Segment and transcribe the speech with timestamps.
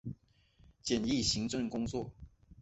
[0.81, 2.11] 简易行政工作